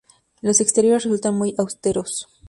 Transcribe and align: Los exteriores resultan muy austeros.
Los 0.41 0.61
exteriores 0.61 1.03
resultan 1.03 1.35
muy 1.37 1.53
austeros. 1.59 2.27